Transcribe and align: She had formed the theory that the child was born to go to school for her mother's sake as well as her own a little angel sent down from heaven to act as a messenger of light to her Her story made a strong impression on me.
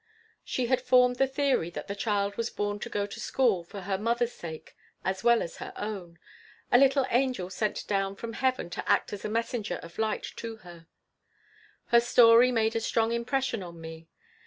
She 0.43 0.65
had 0.65 0.81
formed 0.81 1.17
the 1.17 1.27
theory 1.27 1.69
that 1.69 1.85
the 1.87 1.93
child 1.95 2.35
was 2.35 2.49
born 2.49 2.79
to 2.79 2.89
go 2.89 3.05
to 3.05 3.19
school 3.19 3.63
for 3.63 3.81
her 3.81 3.99
mother's 3.99 4.31
sake 4.33 4.75
as 5.05 5.23
well 5.23 5.43
as 5.43 5.57
her 5.57 5.73
own 5.75 6.17
a 6.71 6.79
little 6.79 7.05
angel 7.11 7.51
sent 7.51 7.85
down 7.87 8.15
from 8.15 8.33
heaven 8.33 8.71
to 8.71 8.89
act 8.91 9.13
as 9.13 9.23
a 9.25 9.29
messenger 9.29 9.75
of 9.83 9.99
light 9.99 10.23
to 10.37 10.55
her 10.65 10.87
Her 11.89 11.99
story 11.99 12.51
made 12.51 12.75
a 12.75 12.81
strong 12.81 13.11
impression 13.11 13.61
on 13.61 13.79
me. 13.79 14.07